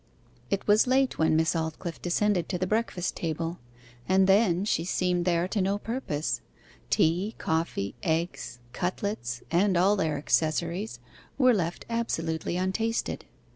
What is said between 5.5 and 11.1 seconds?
no purpose; tea, coffee, eggs, cutlets, and all their accessories,